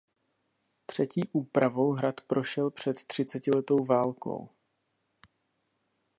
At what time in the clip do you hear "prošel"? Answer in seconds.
2.21-2.71